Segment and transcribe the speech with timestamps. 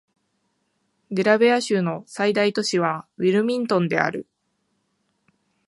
[1.11, 4.27] デラウェア州の最大都市はウィルミントンである